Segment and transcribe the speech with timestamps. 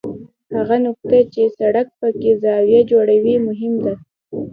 [0.55, 3.93] هغه نقطه چې سړک پکې زاویه جوړوي مهم ده